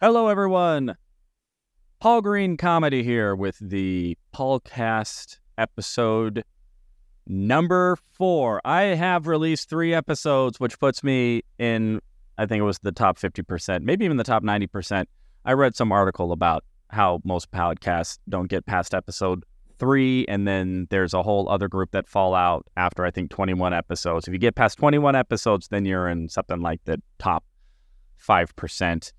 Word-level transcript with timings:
Hello, 0.00 0.28
everyone. 0.28 0.94
Paul 1.98 2.22
Green 2.22 2.56
Comedy 2.56 3.02
here 3.02 3.34
with 3.34 3.58
the 3.58 4.16
Paulcast 4.32 5.38
episode 5.58 6.44
number 7.26 7.98
four. 8.12 8.60
I 8.64 8.82
have 8.82 9.26
released 9.26 9.68
three 9.68 9.92
episodes, 9.92 10.60
which 10.60 10.78
puts 10.78 11.02
me 11.02 11.42
in, 11.58 12.00
I 12.38 12.46
think 12.46 12.60
it 12.60 12.64
was 12.64 12.78
the 12.78 12.92
top 12.92 13.18
50%, 13.18 13.82
maybe 13.82 14.04
even 14.04 14.18
the 14.18 14.22
top 14.22 14.44
90%. 14.44 15.06
I 15.44 15.54
read 15.54 15.74
some 15.74 15.90
article 15.90 16.30
about 16.30 16.62
how 16.90 17.20
most 17.24 17.50
podcasts 17.50 18.20
don't 18.28 18.48
get 18.48 18.66
past 18.66 18.94
episode 18.94 19.42
three, 19.80 20.24
and 20.28 20.46
then 20.46 20.86
there's 20.90 21.12
a 21.12 21.24
whole 21.24 21.48
other 21.48 21.66
group 21.66 21.90
that 21.90 22.06
fall 22.06 22.36
out 22.36 22.64
after, 22.76 23.04
I 23.04 23.10
think, 23.10 23.30
21 23.32 23.74
episodes. 23.74 24.28
If 24.28 24.32
you 24.32 24.38
get 24.38 24.54
past 24.54 24.78
21 24.78 25.16
episodes, 25.16 25.66
then 25.66 25.84
you're 25.84 26.08
in 26.08 26.28
something 26.28 26.60
like 26.60 26.84
the 26.84 27.02
top 27.18 27.42
5% 28.24 29.12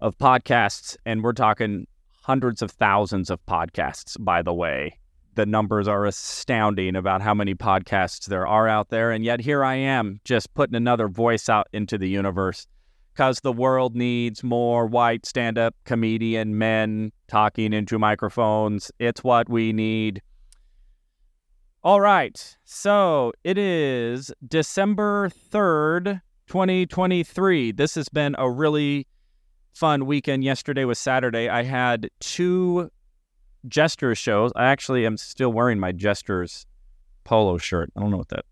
of 0.00 0.16
podcasts. 0.18 0.96
And 1.04 1.22
we're 1.22 1.32
talking 1.32 1.86
hundreds 2.22 2.62
of 2.62 2.70
thousands 2.70 3.30
of 3.30 3.44
podcasts, 3.46 4.16
by 4.18 4.42
the 4.42 4.54
way. 4.54 4.98
The 5.34 5.46
numbers 5.46 5.88
are 5.88 6.06
astounding 6.06 6.96
about 6.96 7.22
how 7.22 7.34
many 7.34 7.54
podcasts 7.54 8.26
there 8.26 8.46
are 8.46 8.68
out 8.68 8.90
there. 8.90 9.10
And 9.10 9.24
yet 9.24 9.40
here 9.40 9.64
I 9.64 9.76
am 9.76 10.20
just 10.24 10.52
putting 10.54 10.74
another 10.74 11.08
voice 11.08 11.48
out 11.48 11.68
into 11.72 11.96
the 11.96 12.08
universe 12.08 12.66
because 13.12 13.40
the 13.40 13.52
world 13.52 13.94
needs 13.94 14.42
more 14.42 14.86
white 14.86 15.26
stand 15.26 15.58
up 15.58 15.74
comedian 15.84 16.58
men 16.58 17.12
talking 17.28 17.72
into 17.72 17.98
microphones. 17.98 18.90
It's 18.98 19.22
what 19.22 19.48
we 19.48 19.72
need. 19.72 20.22
All 21.82 22.00
right. 22.00 22.56
So 22.64 23.32
it 23.42 23.56
is 23.56 24.32
December 24.46 25.30
3rd, 25.50 26.20
2023. 26.46 27.72
This 27.72 27.94
has 27.94 28.08
been 28.08 28.34
a 28.38 28.50
really 28.50 29.06
fun 29.72 30.06
weekend. 30.06 30.44
Yesterday 30.44 30.84
was 30.84 30.98
Saturday. 30.98 31.48
I 31.48 31.62
had 31.62 32.10
two 32.20 32.90
Jesters 33.68 34.18
shows. 34.18 34.52
I 34.56 34.66
actually 34.66 35.06
am 35.06 35.16
still 35.16 35.52
wearing 35.52 35.78
my 35.78 35.92
Jesters 35.92 36.66
polo 37.24 37.58
shirt. 37.58 37.90
I 37.96 38.00
don't 38.00 38.10
know 38.10 38.16
what 38.16 38.28
that 38.28 38.44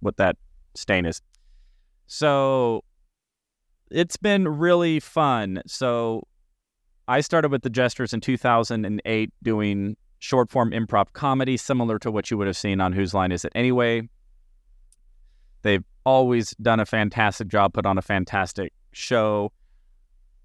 what 0.00 0.16
that 0.18 0.36
stain 0.74 1.06
is. 1.06 1.20
So 2.06 2.84
it's 3.90 4.16
been 4.16 4.46
really 4.46 5.00
fun. 5.00 5.62
So 5.66 6.26
I 7.08 7.20
started 7.20 7.50
with 7.50 7.62
the 7.62 7.70
Jesters 7.70 8.12
in 8.12 8.20
2008 8.20 9.32
doing 9.42 9.96
short 10.18 10.50
form 10.50 10.70
improv 10.70 11.12
comedy, 11.12 11.56
similar 11.56 11.98
to 12.00 12.10
what 12.10 12.30
you 12.30 12.38
would 12.38 12.46
have 12.46 12.56
seen 12.56 12.80
on 12.80 12.92
Whose 12.92 13.14
Line 13.14 13.32
Is 13.32 13.44
It 13.44 13.52
Anyway? 13.54 14.08
They've 15.62 15.84
always 16.04 16.54
done 16.60 16.80
a 16.80 16.86
fantastic 16.86 17.48
job, 17.48 17.72
put 17.72 17.86
on 17.86 17.96
a 17.96 18.02
fantastic 18.02 18.72
show. 18.96 19.52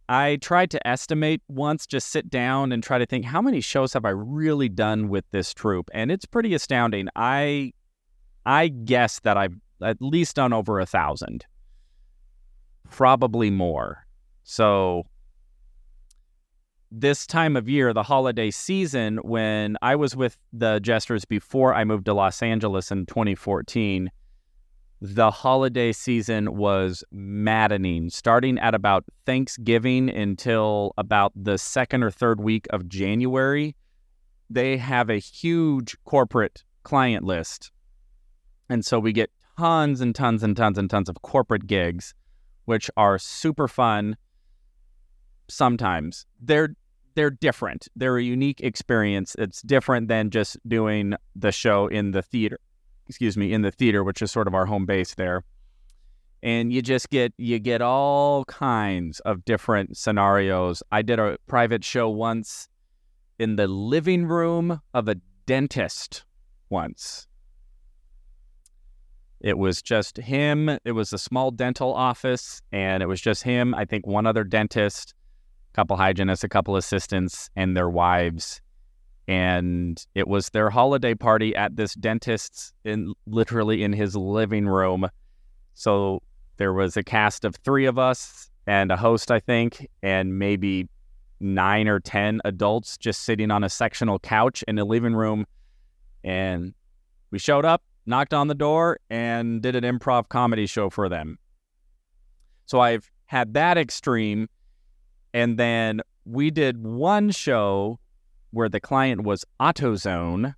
I 0.08 0.38
tried 0.38 0.72
to 0.72 0.88
estimate 0.88 1.42
once, 1.48 1.86
just 1.86 2.10
sit 2.10 2.30
down 2.30 2.72
and 2.72 2.82
try 2.82 2.98
to 2.98 3.06
think 3.06 3.26
how 3.26 3.42
many 3.42 3.62
shows 3.62 3.94
have 3.94 4.06
I 4.06 4.10
really 4.10 4.68
done 4.68 5.10
with 5.10 5.26
this 5.32 5.54
troupe, 5.54 5.90
and 5.94 6.12
it's 6.12 6.26
pretty 6.26 6.54
astounding. 6.54 7.10
I 7.16 7.74
I 8.46 8.70
guess 8.70 9.20
that 9.20 9.38
I've 9.38 9.56
at 9.82 10.02
least 10.02 10.36
done 10.36 10.52
over 10.52 10.80
a 10.80 10.86
thousand, 10.86 11.46
probably 12.90 13.52
more. 13.52 14.06
So 14.44 15.06
this 16.92 17.28
time 17.28 17.56
of 17.56 17.70
year, 17.70 17.94
the 17.94 18.04
holiday 18.04 18.50
season, 18.50 19.18
when 19.18 19.78
I 19.82 19.96
was 19.96 20.16
with 20.16 20.38
the 20.52 20.80
Jesters 20.80 21.26
before 21.26 21.74
I 21.76 21.84
moved 21.84 22.06
to 22.06 22.14
Los 22.14 22.42
Angeles 22.42 22.92
in 22.92 23.06
2014, 23.06 24.10
the 25.02 25.32
holiday 25.32 25.92
season 25.92 26.58
was 26.58 27.04
maddening, 27.12 28.10
starting 28.10 28.60
at 28.60 28.76
about 28.76 29.06
Thanksgiving 29.26 30.10
until 30.10 30.94
about 30.98 31.32
the 31.36 31.58
second 31.58 32.04
or 32.04 32.12
third 32.12 32.42
week 32.42 32.68
of 32.72 32.90
January. 32.90 33.76
They 34.50 34.78
have 34.78 35.10
a 35.10 35.20
huge 35.20 35.96
corporate 36.04 36.64
client 36.84 37.24
list. 37.24 37.72
And 38.70 38.86
so 38.86 39.00
we 39.00 39.14
get 39.14 39.32
tons 39.58 40.02
and 40.02 40.14
tons 40.14 40.44
and 40.44 40.56
tons 40.56 40.78
and 40.78 40.90
tons 40.90 41.08
of 41.08 41.22
corporate 41.22 41.66
gigs, 41.66 42.14
which 42.66 42.92
are 42.98 43.18
super 43.18 43.68
fun 43.68 44.18
sometimes. 45.48 46.26
They're 46.42 46.76
they're 47.16 47.32
different. 47.32 47.88
They're 47.96 48.18
a 48.18 48.24
unique 48.24 48.62
experience. 48.62 49.36
It's 49.40 49.62
different 49.62 50.08
than 50.08 50.30
just 50.30 50.58
doing 50.68 51.16
the 51.36 51.52
show 51.52 51.88
in 51.88 52.12
the 52.12 52.22
theater 52.22 52.60
excuse 53.10 53.36
me, 53.36 53.52
in 53.52 53.64
the 53.64 53.72
theater, 53.72 54.04
which 54.04 54.22
is 54.22 54.32
sort 54.32 54.48
of 54.48 54.54
our 54.54 54.68
home 54.68 54.86
base 54.86 55.16
there. 55.16 55.44
And 56.42 56.72
you 56.72 56.82
just 56.82 57.10
get 57.10 57.34
you 57.38 57.60
get 57.60 57.82
all 57.82 58.46
kinds 58.46 59.20
of 59.22 59.44
different 59.44 59.98
scenarios. 59.98 60.82
I 60.92 61.02
did 61.02 61.20
a 61.20 61.38
private 61.48 61.84
show 61.84 62.08
once 62.10 62.70
in 63.38 63.58
the 63.58 63.68
living 63.68 64.26
room 64.26 64.80
of 64.94 65.10
a 65.10 65.16
dentist 65.48 66.24
once. 66.70 67.28
It 69.42 69.58
was 69.58 69.82
just 69.82 70.18
him. 70.18 70.70
It 70.86 70.92
was 70.92 71.12
a 71.12 71.18
small 71.18 71.52
dental 71.52 71.94
office, 71.94 72.62
and 72.72 73.02
it 73.02 73.08
was 73.08 73.20
just 73.20 73.44
him. 73.44 73.74
I 73.74 73.86
think 73.86 74.06
one 74.06 74.26
other 74.26 74.44
dentist, 74.44 75.14
a 75.74 75.76
couple 75.76 75.98
hygienists, 75.98 76.44
a 76.44 76.50
couple 76.50 76.76
assistants, 76.76 77.50
and 77.56 77.76
their 77.76 77.90
wives 77.90 78.62
and 79.30 80.08
it 80.16 80.28
was 80.28 80.50
their 80.50 80.72
holiday 80.72 81.14
party 81.14 81.56
at 81.56 81.76
this 81.76 81.94
dentist's 81.94 82.74
in 82.84 83.14
literally 83.28 83.84
in 83.84 83.94
his 83.94 84.16
living 84.16 84.66
room. 84.66 85.08
So 85.76 86.24
there 86.58 86.74
was 86.74 86.98
a 86.98 87.04
cast 87.04 87.46
of 87.46 87.56
three 87.58 87.86
of 87.86 88.00
us 88.00 88.50
and 88.66 88.92
a 88.92 88.98
host, 88.98 89.30
I 89.30 89.40
think, 89.40 89.88
and 90.02 90.40
maybe 90.40 90.90
nine 91.40 91.88
or 91.88 92.00
ten 92.00 92.42
adults 92.44 92.98
just 92.98 93.22
sitting 93.22 93.52
on 93.52 93.64
a 93.64 93.70
sectional 93.70 94.18
couch 94.18 94.64
in 94.68 94.78
the 94.78 94.84
living 94.84 95.14
room. 95.14 95.46
And 96.24 96.74
we 97.30 97.38
showed 97.38 97.66
up, 97.66 97.84
knocked 98.08 98.34
on 98.34 98.48
the 98.48 98.56
door, 98.56 99.00
and 99.12 99.62
did 99.62 99.76
an 99.76 99.84
improv 99.84 100.30
comedy 100.30 100.66
show 100.66 100.90
for 100.90 101.08
them. 101.08 101.38
So 102.66 102.80
I've 102.80 103.08
had 103.28 103.54
that 103.54 103.78
extreme. 103.78 104.50
And 105.36 105.60
then 105.60 106.02
we 106.26 106.50
did 106.50 106.84
one 106.84 107.30
show 107.30 108.00
where 108.52 108.70
the 108.70 108.80
client 108.80 109.24
was 109.24 109.46
AutoZone 109.60 110.54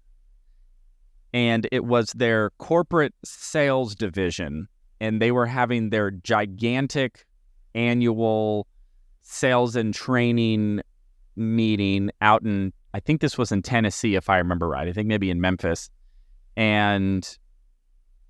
and 1.33 1.67
it 1.71 1.85
was 1.85 2.11
their 2.13 2.51
corporate 2.57 3.13
sales 3.23 3.95
division 3.95 4.67
and 4.99 5.21
they 5.21 5.31
were 5.31 5.45
having 5.45 5.89
their 5.89 6.11
gigantic 6.11 7.25
annual 7.73 8.67
sales 9.21 9.75
and 9.75 9.93
training 9.93 10.81
meeting 11.35 12.11
out 12.21 12.43
in 12.43 12.73
I 12.93 12.99
think 12.99 13.21
this 13.21 13.37
was 13.37 13.51
in 13.51 13.61
Tennessee 13.61 14.15
if 14.15 14.29
I 14.29 14.37
remember 14.37 14.67
right. 14.67 14.87
I 14.87 14.91
think 14.91 15.07
maybe 15.07 15.29
in 15.29 15.39
Memphis. 15.39 15.89
And 16.57 17.37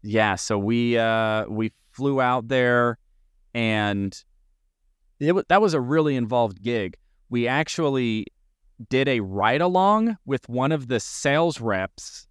yeah, 0.04 0.36
so 0.36 0.58
we 0.58 0.98
uh 0.98 1.46
we 1.48 1.72
flew 1.92 2.22
out 2.22 2.48
there 2.48 2.98
and 3.54 4.16
it 5.20 5.48
that 5.50 5.62
was 5.62 5.74
a 5.74 5.82
really 5.82 6.16
involved 6.16 6.62
gig. 6.62 6.98
We 7.30 7.48
actually 7.48 8.28
did 8.90 9.08
a 9.08 9.20
ride 9.20 9.62
along 9.62 10.18
with 10.26 10.48
one 10.50 10.72
of 10.72 10.88
the 10.88 11.00
sales 11.00 11.60
reps 11.60 12.28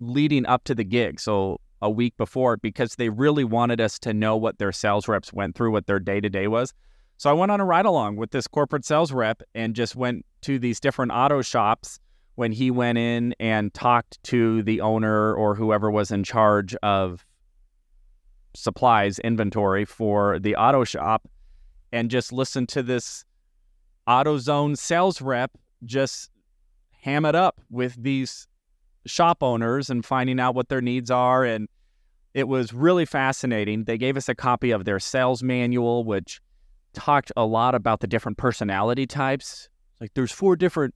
leading 0.00 0.46
up 0.46 0.64
to 0.64 0.74
the 0.74 0.84
gig. 0.84 1.20
So 1.20 1.60
a 1.82 1.90
week 1.90 2.16
before, 2.16 2.56
because 2.56 2.96
they 2.96 3.08
really 3.08 3.44
wanted 3.44 3.80
us 3.80 3.98
to 4.00 4.14
know 4.14 4.36
what 4.36 4.58
their 4.58 4.72
sales 4.72 5.08
reps 5.08 5.32
went 5.32 5.54
through, 5.54 5.72
what 5.72 5.86
their 5.86 6.00
day 6.00 6.20
to 6.20 6.28
day 6.28 6.48
was. 6.48 6.72
So 7.18 7.30
I 7.30 7.32
went 7.32 7.50
on 7.50 7.60
a 7.60 7.64
ride 7.64 7.86
along 7.86 8.16
with 8.16 8.30
this 8.30 8.46
corporate 8.46 8.84
sales 8.84 9.12
rep 9.12 9.42
and 9.54 9.74
just 9.74 9.96
went 9.96 10.24
to 10.42 10.58
these 10.58 10.80
different 10.80 11.12
auto 11.12 11.42
shops 11.42 11.98
when 12.34 12.52
he 12.52 12.70
went 12.70 12.98
in 12.98 13.34
and 13.40 13.72
talked 13.72 14.22
to 14.24 14.62
the 14.62 14.82
owner 14.82 15.34
or 15.34 15.54
whoever 15.54 15.90
was 15.90 16.10
in 16.10 16.24
charge 16.24 16.74
of 16.82 17.24
supplies 18.54 19.18
inventory 19.20 19.84
for 19.84 20.38
the 20.38 20.56
auto 20.56 20.84
shop 20.84 21.28
and 21.92 22.10
just 22.10 22.32
listened 22.32 22.68
to 22.68 22.82
this 22.82 23.24
AutoZone 24.06 24.76
sales 24.76 25.20
rep 25.20 25.52
just 25.84 26.30
ham 27.00 27.24
it 27.24 27.34
up 27.34 27.60
with 27.70 27.94
these 28.02 28.48
shop 29.06 29.42
owners 29.42 29.90
and 29.90 30.04
finding 30.04 30.40
out 30.40 30.54
what 30.54 30.68
their 30.68 30.80
needs 30.80 31.10
are. 31.10 31.44
And 31.44 31.68
it 32.34 32.48
was 32.48 32.72
really 32.72 33.06
fascinating. 33.06 33.84
They 33.84 33.98
gave 33.98 34.16
us 34.16 34.28
a 34.28 34.34
copy 34.34 34.70
of 34.70 34.84
their 34.84 34.98
sales 34.98 35.42
manual, 35.42 36.04
which 36.04 36.40
talked 36.92 37.30
a 37.36 37.44
lot 37.44 37.74
about 37.74 38.00
the 38.00 38.06
different 38.06 38.38
personality 38.38 39.06
types. 39.06 39.68
Like 40.00 40.12
there's 40.14 40.32
four 40.32 40.56
different 40.56 40.94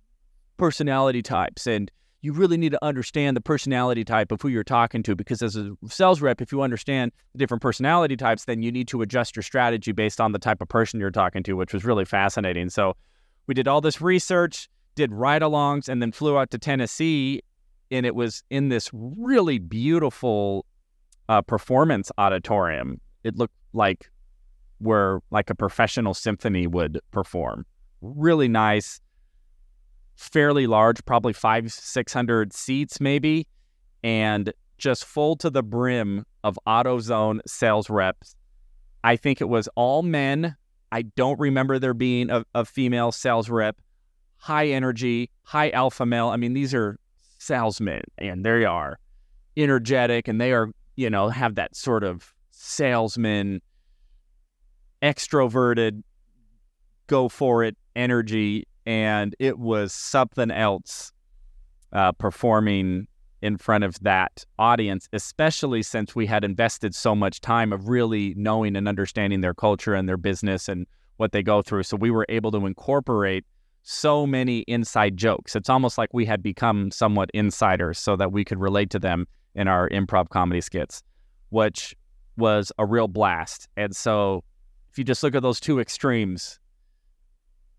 personality 0.57 1.23
types, 1.23 1.67
and 1.67 1.91
you 2.23 2.33
really 2.33 2.57
need 2.57 2.73
to 2.73 2.85
understand 2.85 3.37
the 3.37 3.41
personality 3.41 4.05
type 4.05 4.31
of 4.31 4.43
who 4.43 4.49
you're 4.49 4.63
talking 4.63 5.03
to 5.05 5.17
because 5.17 5.43
as 5.43 5.57
a 5.57 5.73
sales 5.89 6.21
rep, 6.21 6.43
if 6.43 6.53
you 6.53 6.61
understand 6.61 7.13
the 7.33 7.39
different 7.39 7.63
personality 7.63 8.17
types, 8.17 8.45
then 8.45 8.63
you 8.63 8.71
need 8.71 8.89
to 8.89 9.01
adjust 9.01 9.37
your 9.37 9.43
strategy 9.43 9.93
based 9.93 10.21
on 10.21 10.33
the 10.33 10.39
type 10.39 10.61
of 10.61 10.69
person 10.69 11.01
you're 11.01 11.11
talking 11.11 11.43
to, 11.45 11.55
which 11.55 11.73
was 11.73 11.85
really 11.85 12.05
fascinating. 12.05 12.69
So 12.69 12.95
we 13.51 13.55
did 13.55 13.67
all 13.67 13.81
this 13.81 14.01
research, 14.01 14.69
did 14.95 15.13
ride 15.13 15.43
alongs, 15.43 15.89
and 15.89 16.01
then 16.01 16.13
flew 16.13 16.39
out 16.39 16.53
to 16.53 16.57
Tennessee. 16.57 17.43
And 17.91 18.07
it 18.07 18.15
was 18.15 18.45
in 18.49 18.69
this 18.69 18.89
really 18.93 19.59
beautiful 19.59 20.65
uh, 21.29 21.43
performance 21.43 22.13
auditorium. 22.17 23.01
It 23.25 23.35
looked 23.37 23.57
like 23.73 24.09
where 24.79 25.19
like 25.33 25.51
a 25.51 25.57
professional 25.57 26.15
symphony 26.15 26.69
would 26.69 27.01
perform. 27.11 27.67
Really 28.03 28.47
nice, 28.47 29.01
fairly 30.15 30.69
large, 30.69 31.05
probably 31.05 31.33
five, 31.33 31.73
600 31.73 32.53
seats 32.53 33.01
maybe, 33.01 33.49
and 34.05 34.53
just 34.79 35.05
full 35.05 35.35
to 35.39 35.51
the 35.51 35.65
brim 35.65 36.25
of 36.45 36.57
AutoZone 36.69 37.41
sales 37.49 37.91
reps. 37.91 38.37
I 39.03 39.17
think 39.17 39.41
it 39.41 39.49
was 39.49 39.69
all 39.75 40.05
men. 40.05 40.55
I 40.93 41.03
don't 41.03 41.39
remember 41.39 41.79
there 41.79 41.95
being 41.95 42.31
a, 42.31 42.45
a 42.55 42.65
female 42.65 43.13
sales 43.13 43.49
rep. 43.49 43.81
High 44.37 44.69
energy, 44.69 45.31
high 45.43 45.71
alpha 45.71 46.07
male. 46.07 46.29
I 46.29 46.37
mean, 46.37 46.55
these 46.55 46.75
are 46.75 46.99
salesmen, 47.39 48.03
and 48.19 48.45
they 48.45 48.65
are 48.65 48.99
energetic, 49.57 50.29
and 50.29 50.41
they 50.41 50.53
are, 50.53 50.71
you 50.97 51.11
know, 51.11 51.29
have 51.29 51.57
that 51.57 51.77
sort 51.77 52.05
of 52.05 52.35
salesman, 52.51 53.61
extroverted, 55.03 56.03
go 57.07 57.29
for 57.29 57.63
it 57.65 57.77
energy. 57.95 58.67
And 58.87 59.37
it 59.39 59.59
was 59.59 59.93
something 59.93 60.51
else 60.51 61.13
uh, 61.93 62.13
performing 62.13 63.07
in 63.43 63.57
front 63.57 63.85
of 63.85 63.99
that 64.01 64.45
audience, 64.59 65.09
especially 65.13 65.83
since 65.83 66.15
we 66.15 66.27
had 66.27 66.45
invested 66.45 66.95
so 66.95 67.15
much 67.15 67.41
time 67.41 67.73
of 67.73 67.89
really 67.89 68.35
knowing 68.37 68.77
and 68.77 68.89
understanding 68.89 69.41
their 69.41 69.55
culture 69.55 69.95
and 69.95 70.09
their 70.09 70.17
business 70.17 70.69
and 70.69 70.87
what 71.17 71.33
they 71.33 71.43
go 71.43 71.63
through. 71.63 71.83
So 71.83 71.97
we 71.97 72.11
were 72.11 72.27
able 72.29 72.51
to 72.53 72.67
incorporate 72.67 73.45
so 73.83 74.27
many 74.27 74.61
inside 74.61 75.17
jokes. 75.17 75.57
It's 75.57 75.71
almost 75.71 75.97
like 75.97 76.11
we 76.13 76.27
had 76.27 76.43
become 76.43 76.91
somewhat 76.91 77.31
insiders 77.33 77.99
so 77.99 78.17
that 78.17 78.33
we 78.33 78.45
could 78.45 78.61
relate 78.61 78.91
to 78.91 78.99
them 78.99 79.27
in 79.55 79.69
our 79.69 79.89
improv 79.89 80.29
comedy 80.29 80.61
skits, 80.61 81.03
which 81.49 81.97
was 82.37 82.73
a 82.79 82.87
real 82.87 83.09
blast. 83.09 83.69
And 83.77 83.95
so 83.97 84.45
if 84.91 84.99
you 84.99 85.05
just 85.05 85.23
look 85.23 85.35
at 85.35 85.43
those 85.43 85.61
two 85.61 85.81
extremes, 85.81 86.59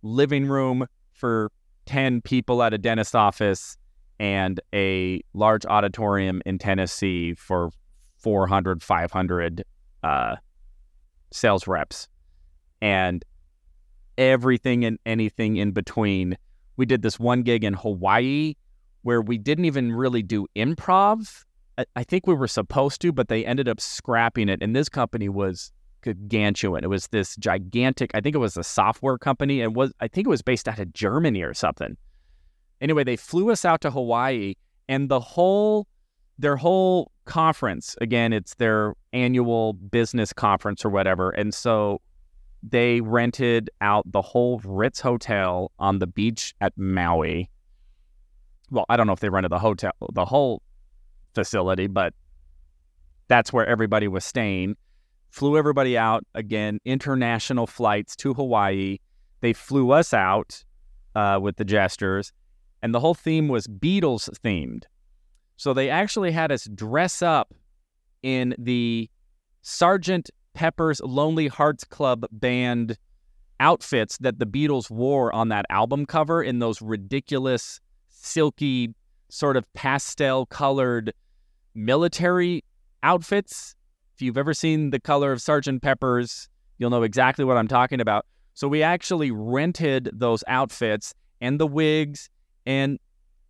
living 0.02 0.46
room 0.46 0.88
for 1.14 1.52
10 1.86 2.22
people 2.22 2.64
at 2.64 2.74
a 2.74 2.78
dentist 2.78 3.16
office 3.16 3.78
and 4.22 4.60
a 4.72 5.20
large 5.34 5.66
auditorium 5.66 6.44
in 6.46 6.60
Tennessee 6.60 7.34
for 7.34 7.72
400, 8.20 8.84
500 8.84 9.64
uh, 10.04 10.36
sales 11.32 11.66
reps. 11.66 12.08
And 12.84 13.26
everything 14.20 14.86
and 14.86 15.00
anything 15.08 15.58
in 15.58 15.72
between. 15.72 16.38
We 16.78 16.86
did 16.86 17.02
this 17.02 17.20
one 17.20 17.42
gig 17.42 17.64
in 17.64 17.74
Hawaii 17.74 18.54
where 19.02 19.24
we 19.24 19.40
didn't 19.40 19.66
even 19.66 19.92
really 19.92 20.22
do 20.22 20.46
improv. 20.56 21.44
I 21.96 22.04
think 22.04 22.28
we 22.28 22.36
were 22.36 22.48
supposed 22.48 23.02
to, 23.02 23.12
but 23.12 23.28
they 23.28 23.44
ended 23.44 23.68
up 23.68 23.82
scrapping 23.82 24.50
it. 24.50 24.62
And 24.62 24.76
this 24.76 24.88
company 24.88 25.30
was 25.30 25.72
gargantuan. 26.02 26.84
It 26.84 26.90
was 26.90 27.08
this 27.08 27.36
gigantic. 27.38 28.12
I 28.14 28.22
think 28.22 28.36
it 28.36 28.40
was 28.40 28.56
a 28.56 28.64
software 28.64 29.18
company, 29.18 29.62
and 29.62 29.76
was 29.76 29.92
I 30.00 30.08
think 30.08 30.28
it 30.28 30.30
was 30.30 30.44
based 30.44 30.68
out 30.68 30.78
of 30.78 30.94
Germany 30.94 31.42
or 31.42 31.56
something. 31.56 31.98
Anyway, 32.82 33.04
they 33.04 33.16
flew 33.16 33.52
us 33.52 33.64
out 33.64 33.82
to 33.82 33.92
Hawaii, 33.92 34.56
and 34.90 35.10
the 35.10 35.20
whole 35.20 35.88
their 36.40 36.56
whole 36.56 37.12
conference 37.26 37.96
again, 38.02 38.34
it's 38.34 38.56
their 38.56 38.96
annual 39.14 39.74
business 39.74 40.34
conference 40.34 40.84
or 40.84 40.90
whatever, 40.90 41.30
and 41.30 41.54
so 41.54 42.02
they 42.64 43.02
rented 43.02 43.70
out 43.82 44.12
the 44.12 44.22
whole 44.22 44.60
Ritz 44.64 45.00
hotel 45.00 45.72
on 45.80 46.00
the 46.00 46.08
beach 46.08 46.54
at 46.62 46.78
Maui. 46.78 47.50
Well, 48.70 48.86
I 48.90 48.98
don't 48.98 49.08
know 49.08 49.14
if 49.14 49.20
they 49.20 49.30
rented 49.30 49.52
the 49.52 49.60
hotel, 49.60 49.92
the 50.14 50.26
whole 50.26 50.62
facility, 51.34 51.88
but 51.88 52.14
that's 53.28 53.52
where 53.54 53.66
everybody 53.66 54.08
was 54.08 54.26
staying. 54.26 54.76
Flew 55.30 55.58
everybody 55.58 55.98
out 55.98 56.26
again, 56.36 56.80
international 56.86 57.66
flights 57.66 58.16
to 58.18 58.34
Hawaii. 58.34 58.98
They 59.40 59.54
flew 59.54 59.92
us 59.92 60.14
out 60.14 60.64
uh, 61.16 61.40
with 61.42 61.56
the 61.56 61.66
jesters, 61.66 62.32
and 62.82 62.94
the 62.94 63.00
whole 63.00 63.14
theme 63.14 63.48
was 63.48 63.68
Beatles 63.68 64.30
themed. 64.40 64.84
So 65.58 65.74
they 65.74 65.90
actually 65.90 66.32
had 66.32 66.52
us 66.52 66.66
dress 66.66 67.22
up 67.22 67.54
in 68.24 68.56
the 68.58 69.10
Sergeant 69.62 70.30
Pepper's 70.54 71.02
Lonely 71.02 71.48
Hearts 71.48 71.84
Club 71.84 72.26
Band 72.32 72.98
outfits 73.60 74.18
that 74.18 74.40
the 74.40 74.46
Beatles 74.46 74.90
wore 74.90 75.34
on 75.34 75.50
that 75.50 75.66
album 75.70 76.06
cover 76.06 76.42
in 76.42 76.60
those 76.60 76.82
ridiculous, 76.82 77.80
silky, 78.10 78.96
sort 79.30 79.56
of 79.56 79.72
pastel 79.74 80.48
colored 80.48 81.14
military 81.76 82.64
outfits. 83.04 83.76
If 84.16 84.22
you've 84.22 84.38
ever 84.38 84.54
seen 84.54 84.90
the 84.90 85.00
color 85.00 85.32
of 85.32 85.42
Sergeant 85.42 85.82
Pepper's, 85.82 86.50
you'll 86.80 86.90
know 86.90 87.04
exactly 87.04 87.46
what 87.46 87.58
I'm 87.58 87.68
talking 87.68 88.02
about. 88.02 88.26
So 88.56 88.68
we 88.68 88.84
actually 88.84 89.32
rented 89.32 90.10
those 90.12 90.44
outfits 90.48 91.14
and 91.40 91.60
the 91.60 91.68
wigs 91.68 92.30
and 92.66 93.00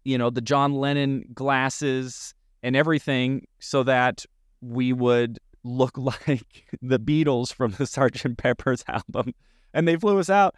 you 0.04 0.18
know 0.18 0.30
the 0.30 0.42
John 0.42 0.74
Lennon 0.74 1.26
glasses 1.34 2.34
and 2.64 2.76
everything 2.76 3.48
so 3.60 3.84
that 3.84 4.26
we 4.62 4.94
would 4.94 5.40
look 5.64 5.98
like 6.26 6.66
the 6.82 7.00
Beatles 7.00 7.54
from 7.54 7.72
the 7.72 7.86
Sgt. 7.86 8.38
Pepper's 8.38 8.84
album. 8.88 9.34
And 9.74 9.88
they 9.88 9.96
flew 9.96 10.20
us 10.20 10.30
out, 10.30 10.56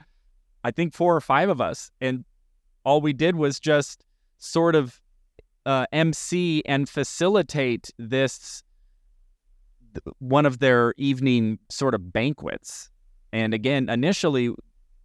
I 0.64 0.72
think 0.72 0.94
four 0.94 1.16
or 1.16 1.22
five 1.22 1.50
of 1.50 1.62
us. 1.62 1.92
And 2.02 2.26
all 2.84 3.00
we 3.00 3.14
did 3.14 3.36
was 3.36 3.60
just 3.60 4.04
sort 4.40 4.76
of 4.76 5.00
uh, 5.66 5.86
MC 5.92 6.64
and 6.66 6.90
facilitate 6.90 7.92
this 7.98 8.64
one 10.18 10.48
of 10.48 10.58
their 10.58 10.96
evening 10.98 11.60
sort 11.70 11.94
of 11.94 12.12
banquets. 12.12 12.90
And 13.32 13.54
again, 13.54 13.90
initially, 13.90 14.54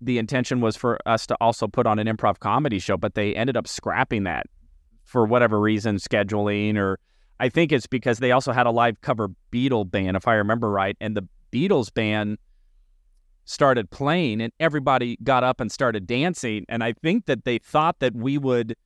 the 0.00 0.19
intention 0.19 0.61
was 0.61 0.77
for 0.77 0.99
us 1.06 1.27
to 1.27 1.37
also 1.41 1.67
put 1.67 1.87
on 1.87 1.99
an 1.99 2.06
improv 2.06 2.39
comedy 2.39 2.79
show, 2.79 2.97
but 2.97 3.15
they 3.15 3.35
ended 3.35 3.56
up 3.56 3.67
scrapping 3.67 4.25
that 4.25 4.47
for 5.05 5.25
whatever 5.25 5.61
reason, 5.61 5.97
scheduling 5.97 6.77
or 6.77 6.99
I 7.41 7.49
think 7.49 7.73
it's 7.73 7.87
because 7.87 8.19
they 8.19 8.33
also 8.33 8.53
had 8.53 8.67
a 8.67 8.71
live 8.71 9.00
cover 9.00 9.31
Beatle 9.53 9.89
band, 9.89 10.17
if 10.17 10.27
I 10.27 10.35
remember 10.35 10.71
right, 10.71 10.97
and 11.00 11.17
the 11.17 11.27
Beatles 11.53 11.93
band 11.93 12.39
started 13.45 13.91
playing 13.91 14.43
and 14.43 14.53
everybody 14.61 15.17
got 15.23 15.43
up 15.43 15.61
and 15.61 15.73
started 15.73 16.06
dancing. 16.06 16.67
And 16.69 16.85
I 16.85 16.93
think 16.93 17.27
that 17.27 17.45
they 17.45 17.59
thought 17.59 18.00
that 18.00 18.15
we 18.15 18.37
would 18.37 18.77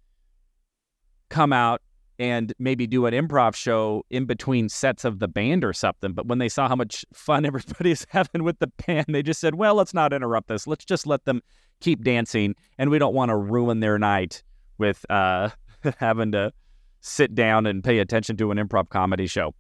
come 1.31 1.53
out 1.53 1.83
and 2.23 2.55
maybe 2.61 2.87
do 2.87 3.07
an 3.07 3.15
improv 3.15 3.57
show 3.57 4.07
in 4.09 4.27
between 4.27 4.69
sets 4.69 5.05
of 5.05 5.19
the 5.19 5.27
band 5.27 5.65
or 5.65 5.73
something. 5.73 6.13
But 6.13 6.29
when 6.29 6.39
they 6.39 6.49
saw 6.49 6.69
how 6.69 6.77
much 6.77 7.05
fun 7.13 7.45
everybody's 7.45 8.07
having 8.11 8.45
with 8.45 8.61
the 8.61 8.69
band, 8.87 9.07
they 9.09 9.25
just 9.25 9.41
said, 9.41 9.57
well, 9.57 9.75
let's 9.75 9.93
not 9.93 10.13
interrupt 10.13 10.47
this. 10.47 10.69
Let's 10.69 10.85
just 10.85 11.05
let 11.05 11.25
them 11.25 11.43
keep 11.81 12.05
dancing. 12.05 12.55
And 12.79 12.91
we 12.91 13.01
don't 13.01 13.13
want 13.13 13.31
to 13.31 13.37
ruin 13.37 13.81
their 13.81 13.99
night 13.99 14.45
with 14.79 15.05
uh, 15.11 15.49
having 15.97 16.31
to 16.31 16.53
sit 17.01 17.35
down 17.35 17.67
and 17.67 17.83
pay 17.83 17.99
attention 17.99 18.37
to 18.37 18.53
an 18.53 18.59
improv 18.59 18.89
comedy 18.89 19.27
show. 19.27 19.53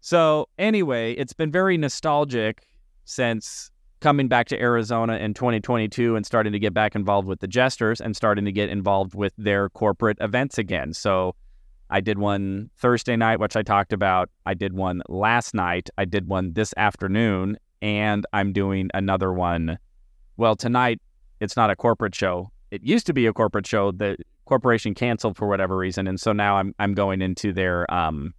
So, 0.00 0.48
anyway, 0.58 1.12
it's 1.12 1.34
been 1.34 1.52
very 1.52 1.76
nostalgic 1.76 2.66
since 3.04 3.70
coming 4.00 4.26
back 4.26 4.48
to 4.48 4.58
Arizona 4.58 5.18
in 5.18 5.34
2022 5.34 6.16
and 6.16 6.24
starting 6.24 6.52
to 6.54 6.58
get 6.58 6.72
back 6.72 6.96
involved 6.96 7.28
with 7.28 7.40
the 7.40 7.46
jesters 7.46 8.00
and 8.00 8.16
starting 8.16 8.46
to 8.46 8.52
get 8.52 8.70
involved 8.70 9.14
with 9.14 9.34
their 9.36 9.68
corporate 9.68 10.16
events 10.18 10.56
again. 10.56 10.94
So, 10.94 11.34
I 11.92 12.00
did 12.00 12.18
one 12.18 12.70
Thursday 12.78 13.16
night, 13.16 13.38
which 13.38 13.54
I 13.54 13.62
talked 13.62 13.92
about. 13.92 14.30
I 14.46 14.54
did 14.54 14.72
one 14.72 15.02
last 15.08 15.54
night. 15.54 15.90
I 15.98 16.06
did 16.06 16.26
one 16.26 16.54
this 16.54 16.72
afternoon, 16.78 17.58
and 17.82 18.26
I'm 18.32 18.54
doing 18.54 18.88
another 18.94 19.30
one. 19.30 19.78
Well, 20.38 20.56
tonight, 20.56 21.00
it's 21.40 21.54
not 21.54 21.68
a 21.68 21.76
corporate 21.76 22.14
show. 22.14 22.50
It 22.70 22.82
used 22.82 23.06
to 23.06 23.12
be 23.12 23.26
a 23.26 23.32
corporate 23.34 23.66
show 23.66 23.92
The 23.92 24.16
corporation 24.46 24.94
canceled 24.94 25.36
for 25.36 25.46
whatever 25.46 25.76
reason, 25.76 26.08
and 26.08 26.18
so 26.18 26.32
now 26.32 26.56
I'm 26.56 26.74
I'm 26.78 26.94
going 26.94 27.20
into 27.20 27.52
their 27.52 27.92
um 27.92 28.32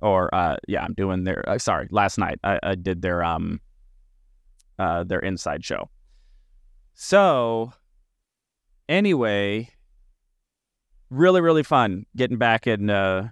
or 0.00 0.34
uh 0.34 0.56
yeah 0.66 0.82
I'm 0.82 0.94
doing 0.94 1.24
their 1.24 1.48
uh, 1.48 1.58
sorry 1.58 1.88
last 1.90 2.18
night 2.18 2.40
I, 2.42 2.58
I 2.62 2.74
did 2.74 3.02
their 3.02 3.22
um 3.22 3.60
uh 4.78 5.04
their 5.04 5.20
inside 5.20 5.64
show. 5.64 5.90
So 6.94 7.72
anyway, 8.88 9.68
really 11.12 11.40
really 11.40 11.62
fun 11.62 12.06
getting 12.16 12.38
back 12.38 12.66
in 12.66 12.88
uh 12.88 13.28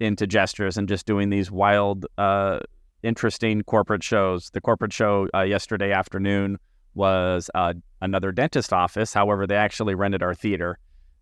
into 0.00 0.26
Jesters 0.26 0.76
and 0.76 0.88
just 0.88 1.06
doing 1.06 1.30
these 1.30 1.50
wild 1.50 2.06
uh 2.18 2.58
interesting 3.02 3.62
corporate 3.62 4.02
shows. 4.02 4.50
The 4.50 4.60
corporate 4.60 4.92
show 4.92 5.28
uh, 5.34 5.42
yesterday 5.42 5.92
afternoon 5.92 6.58
was 6.94 7.50
uh, 7.54 7.74
another 8.00 8.32
dentist 8.32 8.72
office. 8.72 9.12
However, 9.12 9.46
they 9.46 9.56
actually 9.56 9.94
rented 9.94 10.22
our 10.22 10.34
theater 10.34 10.78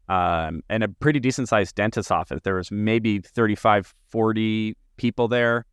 um, 0.09 0.63
and 0.69 0.83
a 0.83 0.89
pretty 0.89 1.21
decent 1.21 1.49
sized 1.49 1.75
dentist 1.75 2.11
office. 2.11 2.41
There 2.43 2.55
was 2.55 2.71
maybe 2.71 3.19
35, 3.21 3.93
40 4.09 4.77
people 4.97 5.29
there. 5.29 5.67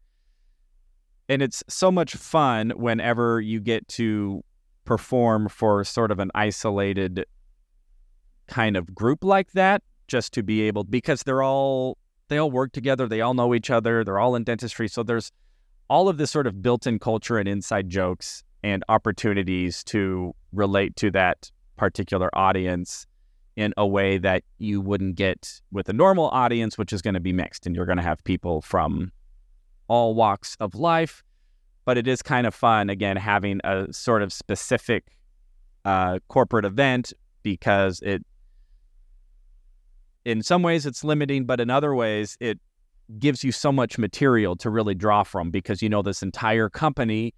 And 1.29 1.41
it's 1.41 1.63
so 1.69 1.91
much 1.91 2.15
fun 2.15 2.71
whenever 2.75 3.39
you 3.39 3.61
get 3.61 3.87
to 3.89 4.43
perform 4.83 5.47
for 5.47 5.83
sort 5.83 6.11
of 6.11 6.19
an 6.19 6.31
isolated 6.35 7.25
kind 8.47 8.77
of 8.77 8.93
group 8.93 9.23
like 9.23 9.51
that, 9.53 9.81
just 10.07 10.33
to 10.33 10.43
be 10.43 10.61
able, 10.61 10.83
because 10.83 11.23
they're 11.23 11.43
all, 11.43 11.97
they 12.27 12.37
all 12.37 12.51
work 12.51 12.71
together, 12.71 13.07
they 13.07 13.21
all 13.21 13.33
know 13.33 13.53
each 13.53 13.69
other, 13.69 14.03
they're 14.03 14.19
all 14.19 14.35
in 14.35 14.43
dentistry. 14.43 14.87
So 14.87 15.03
there's 15.03 15.31
all 15.89 16.07
of 16.07 16.17
this 16.17 16.31
sort 16.31 16.47
of 16.47 16.61
built-in 16.61 16.99
culture 16.99 17.37
and 17.37 17.47
inside 17.47 17.89
jokes 17.89 18.43
and 18.63 18.83
opportunities 18.89 19.83
to 19.85 20.33
relate 20.53 20.95
to 20.97 21.11
that 21.11 21.51
particular 21.77 22.29
audience 22.33 23.07
in 23.55 23.73
a 23.75 23.85
way 23.85 24.17
that 24.17 24.43
you 24.59 24.79
wouldn't 24.79 25.15
get 25.15 25.61
with 25.71 25.89
a 25.89 25.93
normal 25.93 26.29
audience, 26.29 26.77
which 26.77 26.93
is 26.93 27.01
going 27.01 27.13
to 27.13 27.19
be 27.19 27.33
mixed, 27.33 27.65
and 27.65 27.75
you're 27.75 27.85
going 27.85 27.97
to 27.97 28.03
have 28.03 28.23
people 28.23 28.61
from 28.61 29.11
all 29.87 30.15
walks 30.15 30.55
of 30.59 30.75
life. 30.75 31.23
But 31.83 31.97
it 31.97 32.07
is 32.07 32.21
kind 32.21 32.47
of 32.47 32.53
fun, 32.53 32.89
again, 32.89 33.17
having 33.17 33.59
a 33.63 33.91
sort 33.91 34.21
of 34.21 34.31
specific 34.31 35.17
uh, 35.83 36.19
corporate 36.27 36.63
event 36.63 37.11
because 37.43 37.99
it, 38.01 38.23
in 40.25 40.43
some 40.43 40.63
ways, 40.63 40.85
it's 40.85 41.03
limiting, 41.03 41.45
but 41.45 41.59
in 41.59 41.69
other 41.69 41.95
ways, 41.95 42.37
it 42.39 42.59
gives 43.19 43.43
you 43.43 43.51
so 43.51 43.71
much 43.71 43.97
material 43.97 44.55
to 44.55 44.69
really 44.69 44.95
draw 44.95 45.23
from 45.23 45.51
because 45.51 45.81
you 45.81 45.89
know 45.89 46.01
this 46.01 46.23
entire 46.23 46.69
company 46.69 47.33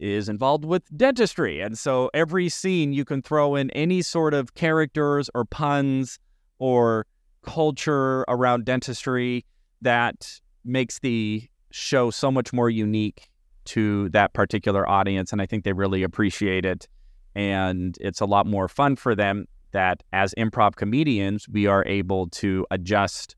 is 0.00 0.28
involved 0.28 0.64
with 0.64 0.82
dentistry. 0.96 1.60
And 1.60 1.78
so 1.78 2.10
every 2.14 2.48
scene 2.48 2.92
you 2.92 3.04
can 3.04 3.22
throw 3.22 3.54
in 3.54 3.70
any 3.70 4.02
sort 4.02 4.34
of 4.34 4.54
characters 4.54 5.28
or 5.34 5.44
puns 5.44 6.18
or 6.58 7.06
culture 7.42 8.24
around 8.28 8.64
dentistry 8.64 9.44
that 9.82 10.40
makes 10.64 10.98
the 11.00 11.48
show 11.70 12.10
so 12.10 12.30
much 12.30 12.52
more 12.52 12.70
unique 12.70 13.28
to 13.66 14.08
that 14.10 14.32
particular 14.32 14.88
audience. 14.88 15.32
And 15.32 15.42
I 15.42 15.46
think 15.46 15.64
they 15.64 15.72
really 15.72 16.02
appreciate 16.02 16.64
it. 16.64 16.88
And 17.34 17.96
it's 18.00 18.20
a 18.20 18.26
lot 18.26 18.46
more 18.46 18.68
fun 18.68 18.96
for 18.96 19.14
them 19.14 19.46
that 19.72 20.02
as 20.12 20.34
improv 20.38 20.76
comedians, 20.76 21.48
we 21.48 21.66
are 21.66 21.84
able 21.86 22.28
to 22.30 22.66
adjust 22.70 23.36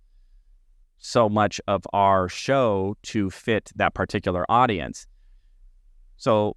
so 0.99 1.28
much 1.28 1.60
of 1.66 1.87
our 1.92 2.28
show 2.28 2.96
to 3.02 3.30
fit 3.30 3.70
that 3.76 3.94
particular 3.94 4.44
audience. 4.50 5.06
So 6.16 6.56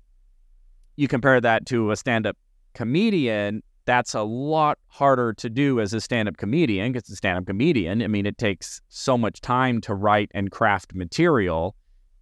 you 0.96 1.08
compare 1.08 1.39
that 1.39 1.65
to 1.68 1.92
a 1.92 1.96
stand 1.96 2.27
up 2.27 2.38
comedian, 2.74 3.63
that's 3.86 4.13
a 4.13 4.24
lot 4.24 4.77
harder 4.88 5.34
to 5.34 5.50
do 5.50 5.80
as 5.80 5.94
a 5.94 6.01
stand 6.01 6.27
up 6.27 6.38
comedian 6.38 6.92
because 6.92 7.10
a 7.10 7.15
stand 7.15 7.38
up 7.38 7.46
comedian, 7.46 8.01
I 8.01 8.08
mean, 8.08 8.25
it 8.25 8.38
takes 8.38 8.82
so 8.89 9.18
much 9.18 9.42
time 9.42 9.82
to 9.82 9.94
write 9.94 10.30
and 10.34 10.51
craft 10.51 10.94
material. 10.94 11.75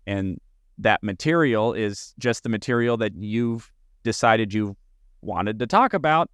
And 0.08 0.40
that 0.78 1.04
material 1.04 1.74
is 1.74 2.14
just 2.18 2.44
the 2.44 2.50
material 2.50 2.98
that 2.98 3.16
you've 3.16 3.72
decided 4.04 4.54
you 4.54 4.76
wanted 5.22 5.60
to 5.60 5.68
talk 5.68 5.94
about. 5.94 6.30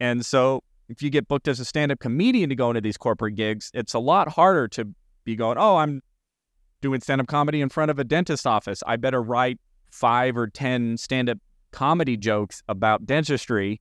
And 0.00 0.24
so 0.24 0.62
if 0.88 1.02
you 1.02 1.10
get 1.10 1.28
booked 1.28 1.48
as 1.48 1.60
a 1.60 1.64
stand 1.64 1.92
up 1.92 1.98
comedian 1.98 2.48
to 2.50 2.54
go 2.54 2.70
into 2.70 2.80
these 2.80 2.96
corporate 2.96 3.34
gigs, 3.34 3.70
it's 3.74 3.94
a 3.94 3.98
lot 3.98 4.28
harder 4.28 4.68
to 4.68 4.88
be 5.24 5.36
going, 5.36 5.58
oh, 5.58 5.76
I'm 5.76 6.02
doing 6.80 7.00
stand 7.00 7.20
up 7.20 7.26
comedy 7.26 7.60
in 7.60 7.68
front 7.68 7.90
of 7.90 7.98
a 7.98 8.04
dentist 8.04 8.46
office. 8.46 8.82
I 8.86 8.96
better 8.96 9.22
write 9.22 9.58
five 9.90 10.36
or 10.36 10.46
10 10.46 10.96
stand 10.98 11.28
up 11.28 11.38
comedy 11.72 12.16
jokes 12.16 12.62
about 12.68 13.06
dentistry. 13.06 13.80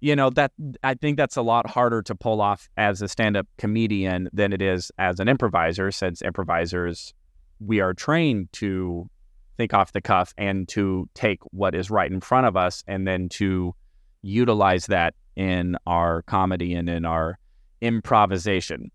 You 0.00 0.16
know, 0.16 0.30
that 0.30 0.52
I 0.82 0.94
think 0.94 1.18
that's 1.18 1.36
a 1.36 1.42
lot 1.42 1.68
harder 1.68 2.02
to 2.02 2.14
pull 2.14 2.40
off 2.40 2.68
as 2.76 3.02
a 3.02 3.08
stand 3.08 3.36
up 3.36 3.46
comedian 3.58 4.30
than 4.32 4.52
it 4.52 4.62
is 4.62 4.90
as 4.98 5.20
an 5.20 5.28
improviser, 5.28 5.90
since 5.90 6.22
improvisers, 6.22 7.12
we 7.58 7.80
are 7.80 7.92
trained 7.92 8.48
to 8.52 9.10
think 9.58 9.74
off 9.74 9.92
the 9.92 10.00
cuff 10.00 10.32
and 10.38 10.66
to 10.68 11.06
take 11.12 11.40
what 11.50 11.74
is 11.74 11.90
right 11.90 12.10
in 12.10 12.20
front 12.20 12.46
of 12.46 12.56
us 12.56 12.82
and 12.86 13.06
then 13.06 13.28
to 13.28 13.74
utilize 14.22 14.86
that 14.86 15.14
in 15.36 15.76
our 15.86 16.22
comedy 16.22 16.74
and 16.74 16.88
in 16.88 17.04
our 17.04 17.38
improvisation. 17.80 18.90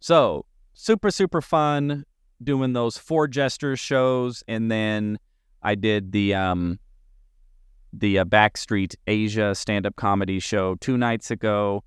So, 0.00 0.44
super, 0.74 1.10
super 1.10 1.40
fun 1.40 2.04
doing 2.42 2.72
those 2.72 2.98
four 2.98 3.28
Jesters 3.28 3.80
shows. 3.80 4.42
And 4.48 4.70
then 4.70 5.18
I 5.62 5.74
did 5.76 6.12
the, 6.12 6.34
um, 6.34 6.78
the 7.92 8.18
uh, 8.18 8.24
Backstreet 8.24 8.96
Asia 9.06 9.54
stand 9.54 9.86
up 9.86 9.96
comedy 9.96 10.40
show 10.40 10.74
two 10.76 10.98
nights 10.98 11.30
ago. 11.30 11.84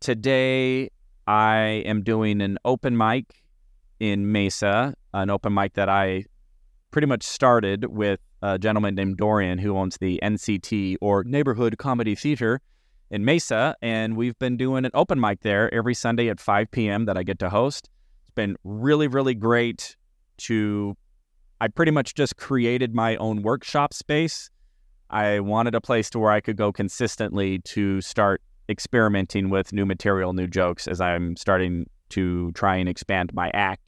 Today, 0.00 0.90
I 1.26 1.82
am 1.86 2.02
doing 2.02 2.40
an 2.42 2.58
open 2.64 2.96
mic 2.96 3.24
in 4.00 4.30
Mesa, 4.30 4.94
an 5.14 5.30
open 5.30 5.54
mic 5.54 5.74
that 5.74 5.88
I 5.88 6.24
pretty 6.90 7.06
much 7.06 7.22
started 7.22 7.86
with 7.86 8.20
a 8.42 8.58
gentleman 8.58 8.94
named 8.94 9.16
Dorian 9.16 9.58
who 9.58 9.76
owns 9.76 9.96
the 9.98 10.18
NCT 10.22 10.96
or 11.00 11.24
Neighborhood 11.24 11.78
Comedy 11.78 12.14
Theater 12.14 12.60
in 13.10 13.24
Mesa, 13.24 13.76
and 13.80 14.16
we've 14.16 14.38
been 14.38 14.56
doing 14.56 14.84
an 14.84 14.90
open 14.94 15.20
mic 15.20 15.40
there 15.42 15.72
every 15.72 15.94
Sunday 15.94 16.28
at 16.28 16.40
5 16.40 16.70
p.m. 16.70 17.04
that 17.04 17.16
I 17.16 17.22
get 17.22 17.38
to 17.40 17.50
host. 17.50 17.88
It's 18.24 18.34
been 18.34 18.56
really, 18.64 19.06
really 19.06 19.34
great 19.34 19.96
to. 20.38 20.96
I 21.60 21.68
pretty 21.68 21.92
much 21.92 22.14
just 22.14 22.36
created 22.36 22.94
my 22.94 23.14
own 23.16 23.42
workshop 23.42 23.94
space. 23.94 24.50
I 25.10 25.38
wanted 25.40 25.76
a 25.76 25.80
place 25.80 26.10
to 26.10 26.18
where 26.18 26.32
I 26.32 26.40
could 26.40 26.56
go 26.56 26.72
consistently 26.72 27.60
to 27.60 28.00
start 28.00 28.42
experimenting 28.68 29.50
with 29.50 29.72
new 29.72 29.86
material, 29.86 30.32
new 30.32 30.48
jokes 30.48 30.88
as 30.88 31.00
I'm 31.00 31.36
starting 31.36 31.88
to 32.08 32.50
try 32.52 32.76
and 32.76 32.88
expand 32.88 33.32
my 33.34 33.50
act, 33.54 33.82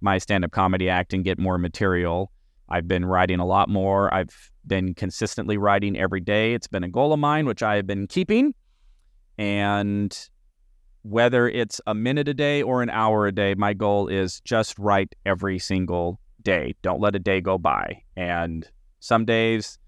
my 0.00 0.18
stand 0.18 0.44
up 0.44 0.50
comedy 0.50 0.90
act, 0.90 1.14
and 1.14 1.24
get 1.24 1.38
more 1.38 1.56
material. 1.56 2.30
I've 2.68 2.88
been 2.88 3.04
writing 3.04 3.40
a 3.40 3.46
lot 3.46 3.68
more. 3.68 4.12
I've 4.12 4.50
been 4.66 4.94
consistently 4.94 5.56
writing 5.56 5.96
every 5.98 6.20
day. 6.20 6.54
It's 6.54 6.66
been 6.66 6.84
a 6.84 6.88
goal 6.88 7.12
of 7.12 7.18
mine, 7.18 7.46
which 7.46 7.62
I 7.62 7.76
have 7.76 7.86
been 7.86 8.06
keeping. 8.06 8.54
And 9.36 10.16
whether 11.02 11.48
it's 11.48 11.80
a 11.86 11.94
minute 11.94 12.28
a 12.28 12.34
day 12.34 12.62
or 12.62 12.82
an 12.82 12.90
hour 12.90 13.26
a 13.26 13.32
day, 13.32 13.54
my 13.54 13.74
goal 13.74 14.08
is 14.08 14.40
just 14.40 14.78
write 14.78 15.14
every 15.26 15.58
single 15.58 16.18
day. 16.42 16.74
Don't 16.82 17.00
let 17.00 17.14
a 17.14 17.18
day 17.18 17.40
go 17.40 17.58
by. 17.58 18.02
And 18.16 18.68
some 19.00 19.24
days 19.24 19.78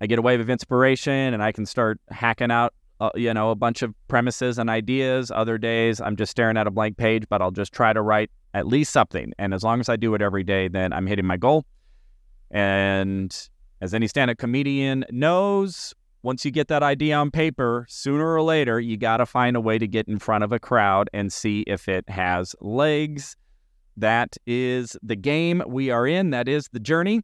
I 0.00 0.06
get 0.06 0.18
a 0.18 0.22
wave 0.22 0.40
of 0.40 0.50
inspiration 0.50 1.34
and 1.34 1.42
I 1.42 1.52
can 1.52 1.66
start 1.66 2.00
hacking 2.10 2.50
out, 2.50 2.74
uh, 3.00 3.10
you 3.14 3.32
know, 3.32 3.50
a 3.50 3.54
bunch 3.54 3.82
of 3.82 3.94
premises 4.08 4.58
and 4.58 4.68
ideas. 4.68 5.30
Other 5.30 5.56
days 5.56 6.00
I'm 6.00 6.16
just 6.16 6.32
staring 6.32 6.56
at 6.56 6.66
a 6.66 6.70
blank 6.70 6.96
page, 6.96 7.24
but 7.28 7.40
I'll 7.40 7.52
just 7.52 7.72
try 7.72 7.92
to 7.92 8.02
write 8.02 8.30
at 8.54 8.66
least 8.66 8.92
something. 8.92 9.32
And 9.38 9.54
as 9.54 9.62
long 9.62 9.78
as 9.78 9.88
I 9.88 9.96
do 9.96 10.14
it 10.14 10.22
every 10.22 10.42
day, 10.42 10.66
then 10.66 10.92
I'm 10.92 11.06
hitting 11.06 11.26
my 11.26 11.36
goal. 11.36 11.64
And 12.54 13.36
as 13.80 13.92
any 13.92 14.06
stand 14.06 14.30
up 14.30 14.38
comedian 14.38 15.04
knows, 15.10 15.92
once 16.22 16.44
you 16.44 16.50
get 16.50 16.68
that 16.68 16.82
idea 16.82 17.16
on 17.16 17.30
paper, 17.30 17.84
sooner 17.88 18.32
or 18.32 18.40
later, 18.40 18.80
you 18.80 18.96
got 18.96 19.18
to 19.18 19.26
find 19.26 19.56
a 19.56 19.60
way 19.60 19.76
to 19.76 19.86
get 19.86 20.08
in 20.08 20.18
front 20.18 20.42
of 20.42 20.52
a 20.52 20.58
crowd 20.58 21.10
and 21.12 21.30
see 21.30 21.64
if 21.66 21.86
it 21.88 22.08
has 22.08 22.56
legs. 22.62 23.36
That 23.96 24.36
is 24.46 24.96
the 25.02 25.16
game 25.16 25.62
we 25.66 25.90
are 25.90 26.06
in. 26.06 26.30
That 26.30 26.48
is 26.48 26.68
the 26.72 26.80
journey. 26.80 27.20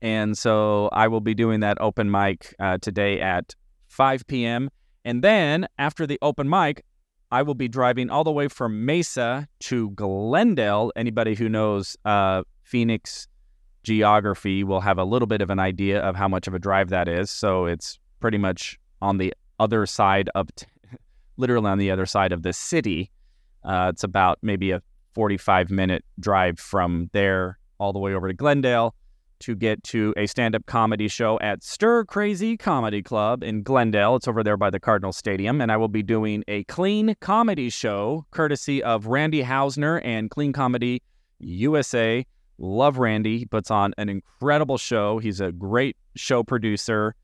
And 0.00 0.36
so 0.36 0.90
I 0.92 1.08
will 1.08 1.20
be 1.20 1.34
doing 1.34 1.60
that 1.60 1.78
open 1.80 2.10
mic 2.10 2.54
uh, 2.60 2.78
today 2.80 3.20
at 3.20 3.54
5 3.88 4.26
p.m. 4.26 4.70
And 5.04 5.24
then 5.24 5.66
after 5.78 6.06
the 6.06 6.18
open 6.20 6.48
mic, 6.48 6.84
I 7.30 7.42
will 7.42 7.54
be 7.54 7.68
driving 7.68 8.10
all 8.10 8.22
the 8.22 8.30
way 8.30 8.48
from 8.48 8.84
Mesa 8.84 9.48
to 9.60 9.90
Glendale. 9.90 10.92
Anybody 10.94 11.34
who 11.34 11.48
knows 11.48 11.96
uh, 12.04 12.42
Phoenix, 12.62 13.26
geography 13.84 14.64
will 14.64 14.80
have 14.80 14.98
a 14.98 15.04
little 15.04 15.26
bit 15.26 15.40
of 15.40 15.50
an 15.50 15.60
idea 15.60 16.00
of 16.00 16.16
how 16.16 16.26
much 16.26 16.48
of 16.48 16.54
a 16.54 16.58
drive 16.58 16.88
that 16.88 17.08
is. 17.08 17.30
So 17.30 17.66
it's 17.66 17.98
pretty 18.18 18.38
much 18.38 18.78
on 19.00 19.18
the 19.18 19.32
other 19.60 19.86
side 19.86 20.28
of, 20.34 20.52
t- 20.56 20.66
literally 21.36 21.70
on 21.70 21.78
the 21.78 21.90
other 21.90 22.06
side 22.06 22.32
of 22.32 22.42
the 22.42 22.52
city. 22.52 23.10
Uh, 23.62 23.90
it's 23.92 24.02
about 24.02 24.38
maybe 24.42 24.72
a 24.72 24.82
45 25.14 25.70
minute 25.70 26.04
drive 26.18 26.58
from 26.58 27.08
there 27.12 27.58
all 27.78 27.92
the 27.92 27.98
way 27.98 28.14
over 28.14 28.26
to 28.26 28.34
Glendale 28.34 28.94
to 29.40 29.54
get 29.54 29.82
to 29.84 30.14
a 30.16 30.26
stand 30.26 30.54
up 30.54 30.64
comedy 30.66 31.08
show 31.08 31.38
at 31.40 31.62
Stir 31.62 32.04
Crazy 32.04 32.56
Comedy 32.56 33.02
Club 33.02 33.42
in 33.42 33.62
Glendale. 33.62 34.16
It's 34.16 34.26
over 34.26 34.42
there 34.42 34.56
by 34.56 34.70
the 34.70 34.80
Cardinal 34.80 35.12
Stadium. 35.12 35.60
And 35.60 35.70
I 35.70 35.76
will 35.76 35.88
be 35.88 36.02
doing 36.02 36.44
a 36.48 36.64
clean 36.64 37.14
comedy 37.20 37.68
show 37.68 38.24
courtesy 38.30 38.82
of 38.82 39.06
Randy 39.06 39.42
Hausner 39.42 40.00
and 40.04 40.30
Clean 40.30 40.52
Comedy 40.52 41.02
USA. 41.40 42.24
Love 42.58 42.98
Randy. 42.98 43.38
He 43.38 43.46
puts 43.46 43.70
on 43.70 43.94
an 43.98 44.08
incredible 44.08 44.78
show. 44.78 45.18
He's 45.18 45.40
a 45.40 45.52
great 45.52 45.96
show 46.14 46.42
producer, 46.42 47.14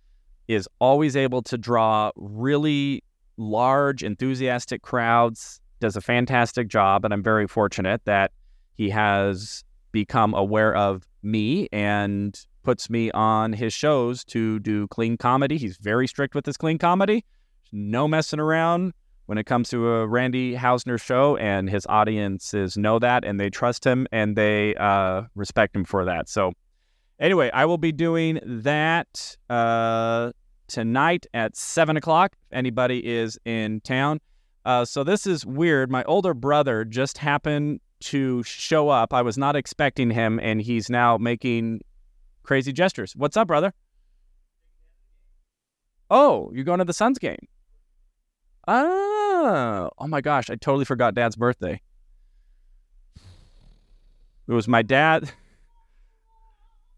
is 0.48 0.68
always 0.80 1.16
able 1.16 1.42
to 1.42 1.56
draw 1.56 2.10
really 2.16 3.04
large, 3.36 4.02
enthusiastic 4.02 4.82
crowds, 4.82 5.60
does 5.80 5.96
a 5.96 6.00
fantastic 6.00 6.68
job. 6.68 7.04
And 7.04 7.14
I'm 7.14 7.22
very 7.22 7.46
fortunate 7.46 8.02
that 8.04 8.32
he 8.74 8.90
has 8.90 9.64
become 9.92 10.34
aware 10.34 10.74
of 10.74 11.06
me 11.22 11.68
and 11.72 12.38
puts 12.62 12.90
me 12.90 13.10
on 13.12 13.52
his 13.52 13.72
shows 13.72 14.24
to 14.24 14.58
do 14.60 14.86
clean 14.88 15.16
comedy. 15.16 15.56
He's 15.56 15.76
very 15.76 16.06
strict 16.06 16.34
with 16.34 16.44
his 16.44 16.56
clean 16.56 16.78
comedy. 16.78 17.24
No 17.72 18.08
messing 18.08 18.40
around 18.40 18.92
when 19.30 19.38
it 19.38 19.44
comes 19.44 19.68
to 19.68 19.86
a 19.86 20.08
Randy 20.08 20.56
Hausner 20.56 21.00
show, 21.00 21.36
and 21.36 21.70
his 21.70 21.86
audiences 21.88 22.76
know 22.76 22.98
that 22.98 23.24
and 23.24 23.38
they 23.38 23.48
trust 23.48 23.86
him 23.86 24.08
and 24.10 24.34
they 24.34 24.74
uh, 24.74 25.22
respect 25.36 25.76
him 25.76 25.84
for 25.84 26.04
that. 26.04 26.28
So, 26.28 26.50
anyway, 27.20 27.48
I 27.54 27.64
will 27.64 27.78
be 27.78 27.92
doing 27.92 28.40
that 28.44 29.36
uh, 29.48 30.32
tonight 30.66 31.26
at 31.32 31.56
seven 31.56 31.96
o'clock. 31.96 32.32
If 32.50 32.56
anybody 32.56 33.06
is 33.06 33.38
in 33.44 33.82
town. 33.82 34.20
Uh, 34.64 34.84
so 34.84 35.04
this 35.04 35.28
is 35.28 35.46
weird. 35.46 35.92
My 35.92 36.02
older 36.04 36.34
brother 36.34 36.84
just 36.84 37.16
happened 37.16 37.78
to 38.00 38.42
show 38.42 38.88
up. 38.88 39.14
I 39.14 39.22
was 39.22 39.38
not 39.38 39.54
expecting 39.54 40.10
him, 40.10 40.40
and 40.42 40.60
he's 40.60 40.90
now 40.90 41.18
making 41.18 41.82
crazy 42.42 42.72
gestures. 42.72 43.14
What's 43.14 43.36
up, 43.36 43.46
brother? 43.46 43.72
Oh, 46.10 46.50
you're 46.52 46.64
going 46.64 46.80
to 46.80 46.84
the 46.84 46.92
Suns 46.92 47.20
game. 47.20 47.46
Oh, 48.72 49.90
oh 49.98 50.06
my 50.06 50.20
gosh, 50.20 50.48
I 50.48 50.54
totally 50.54 50.84
forgot 50.84 51.16
Dad's 51.16 51.34
birthday. 51.34 51.80
It 54.46 54.52
was 54.52 54.68
my 54.68 54.82
dad. 54.82 55.32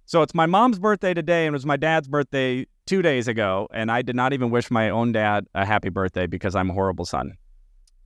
So 0.05 0.21
it's 0.21 0.35
my 0.35 0.45
mom's 0.45 0.79
birthday 0.79 1.15
today, 1.15 1.47
and 1.47 1.55
it 1.55 1.57
was 1.57 1.65
my 1.65 1.79
dad's 1.79 2.09
birthday 2.09 2.67
two 2.85 3.01
days 3.01 3.27
ago, 3.27 3.69
and 3.73 3.91
I 3.91 4.03
did 4.03 4.15
not 4.15 4.35
even 4.35 4.51
wish 4.51 4.71
my 4.71 4.91
own 4.91 5.13
dad 5.13 5.47
a 5.55 5.65
happy 5.65 5.89
birthday 5.89 6.27
because 6.27 6.55
I'm 6.55 6.69
a 6.69 6.75
horrible 6.75 7.07
son. 7.07 7.39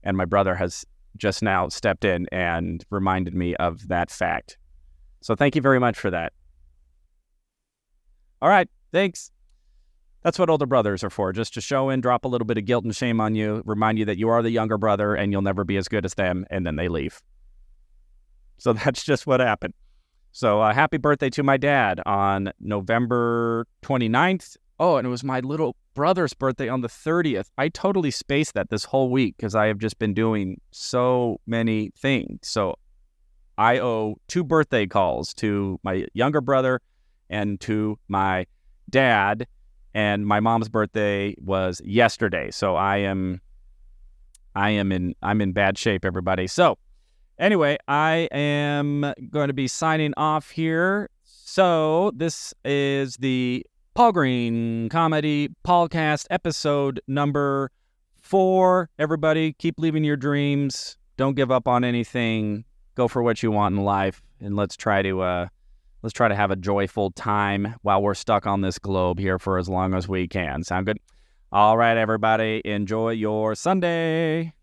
And 0.01 0.15
my 0.15 0.23
brother 0.23 0.55
has 0.55 0.85
just 1.17 1.43
now 1.43 1.67
stepped 1.67 2.05
in 2.05 2.25
and 2.31 2.85
reminded 2.89 3.33
me 3.33 3.53
of 3.57 3.89
that 3.89 4.09
fact. 4.09 4.57
So 5.19 5.35
thank 5.35 5.57
you 5.57 5.61
very 5.61 5.81
much 5.81 5.99
for 5.99 6.09
that. 6.09 6.31
All 8.41 8.47
right, 8.47 8.69
thanks. 8.93 9.31
That's 10.27 10.37
what 10.37 10.49
older 10.49 10.65
brothers 10.65 11.05
are 11.05 11.09
for, 11.09 11.31
just 11.31 11.53
to 11.53 11.61
show 11.61 11.87
and 11.87 12.03
drop 12.03 12.25
a 12.25 12.27
little 12.27 12.43
bit 12.43 12.57
of 12.57 12.65
guilt 12.65 12.83
and 12.83 12.93
shame 12.93 13.21
on 13.21 13.33
you, 13.33 13.61
remind 13.65 13.97
you 13.97 14.03
that 14.03 14.17
you 14.17 14.27
are 14.27 14.43
the 14.43 14.49
younger 14.49 14.77
brother 14.77 15.15
and 15.15 15.31
you'll 15.31 15.41
never 15.41 15.63
be 15.63 15.77
as 15.77 15.87
good 15.87 16.03
as 16.03 16.15
them, 16.15 16.45
and 16.49 16.67
then 16.67 16.75
they 16.75 16.89
leave. 16.89 17.21
So 18.57 18.73
that's 18.83 19.05
just 19.05 19.25
what 19.25 19.39
happened. 19.39 19.73
So 20.33 20.59
uh, 20.59 20.73
happy 20.73 20.97
birthday 20.97 21.29
to 21.29 21.43
my 21.43 21.55
dad 21.55 22.01
on 22.05 22.51
November 22.59 23.67
29th. 23.83 24.57
Oh, 24.81 24.97
and 24.97 25.07
it 25.07 25.09
was 25.09 25.23
my 25.23 25.39
little 25.39 25.77
brother's 25.93 26.33
birthday 26.33 26.67
on 26.67 26.81
the 26.81 26.89
30th. 26.89 27.45
I 27.57 27.69
totally 27.69 28.11
spaced 28.11 28.53
that 28.55 28.69
this 28.69 28.83
whole 28.83 29.09
week 29.09 29.37
because 29.37 29.55
I 29.55 29.67
have 29.67 29.77
just 29.77 29.97
been 29.97 30.13
doing 30.13 30.59
so 30.71 31.39
many 31.47 31.91
things. 31.97 32.39
So 32.49 32.75
I 33.57 33.79
owe 33.79 34.17
two 34.27 34.43
birthday 34.43 34.87
calls 34.87 35.33
to 35.35 35.79
my 35.83 36.05
younger 36.13 36.41
brother 36.41 36.81
and 37.29 37.61
to 37.61 37.97
my 38.09 38.45
dad. 38.89 39.47
And 39.97 40.27
my 40.27 40.39
mom's 40.39 40.69
birthday 40.69 41.33
was 41.39 41.81
yesterday. 41.83 42.51
So 42.51 42.75
I 42.75 42.97
am 42.97 43.41
I 44.55 44.69
am 44.69 44.91
in 44.91 45.15
I'm 45.23 45.41
in 45.41 45.53
bad 45.53 45.75
shape, 45.75 46.05
everybody. 46.05 46.45
So 46.45 46.77
anyway, 47.39 47.79
I 47.87 48.29
am 48.31 49.11
going 49.31 49.47
to 49.47 49.55
be 49.55 49.67
signing 49.67 50.13
off 50.15 50.51
here. 50.51 51.09
So 51.23 52.11
this 52.15 52.53
is 52.63 53.17
the 53.17 53.65
Paul 53.95 54.11
Green 54.11 54.87
Comedy 54.89 55.49
Podcast, 55.65 56.27
episode 56.29 57.01
number 57.07 57.71
four. 58.21 58.91
Everybody, 58.99 59.53
keep 59.53 59.79
living 59.79 60.03
your 60.03 60.15
dreams. 60.15 60.95
Don't 61.17 61.33
give 61.33 61.49
up 61.49 61.67
on 61.67 61.83
anything. 61.83 62.65
Go 62.93 63.07
for 63.07 63.23
what 63.23 63.41
you 63.41 63.49
want 63.49 63.75
in 63.75 63.83
life, 63.83 64.21
and 64.39 64.55
let's 64.55 64.77
try 64.77 65.01
to 65.01 65.21
uh, 65.21 65.47
let's 66.01 66.13
try 66.13 66.27
to 66.27 66.35
have 66.35 66.51
a 66.51 66.55
joyful 66.55 67.11
time 67.11 67.75
while 67.81 68.01
we're 68.01 68.13
stuck 68.13 68.45
on 68.45 68.61
this 68.61 68.79
globe 68.79 69.19
here 69.19 69.39
for 69.39 69.57
as 69.57 69.69
long 69.69 69.93
as 69.93 70.07
we 70.07 70.27
can. 70.27 70.63
Sound 70.63 70.85
good? 70.85 70.99
All 71.51 71.77
right, 71.77 71.97
everybody, 71.97 72.61
enjoy 72.65 73.11
your 73.11 73.55
Sunday. 73.55 74.53